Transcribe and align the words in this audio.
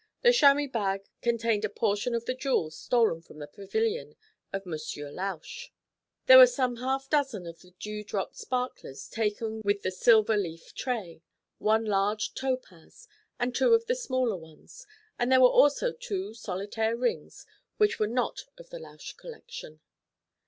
The 0.23 0.31
chamois 0.33 0.65
bag 0.67 1.03
contained 1.21 1.63
a 1.63 1.69
portion 1.69 2.15
of 2.15 2.25
the 2.25 2.33
jewels 2.33 2.75
stolen 2.75 3.21
from 3.21 3.37
the 3.37 3.45
pavilion 3.45 4.15
of 4.51 4.65
Monsieur 4.65 5.11
Lausch. 5.11 5.71
There 6.25 6.39
were 6.39 6.47
some 6.47 6.77
half 6.77 7.07
dozen 7.07 7.45
of 7.45 7.61
the 7.61 7.75
dew 7.79 8.03
drop 8.03 8.33
sparklers 8.33 9.07
taken 9.07 9.61
with 9.63 9.83
the 9.83 9.91
silver 9.91 10.35
leaf 10.35 10.73
tray, 10.73 11.21
one 11.59 11.85
large 11.85 12.33
topaz 12.33 13.07
and 13.39 13.53
two 13.53 13.75
of 13.75 13.85
the 13.85 13.93
smaller 13.93 14.37
ones, 14.37 14.87
and 15.19 15.31
there 15.31 15.39
were 15.41 15.47
also 15.49 15.91
two 15.93 16.33
solitaire 16.33 16.97
rings 16.97 17.45
which 17.77 17.99
were 17.99 18.07
not 18.07 18.45
of 18.57 18.71
the 18.71 18.79
Lausch 18.79 19.13
collection. 19.17 19.81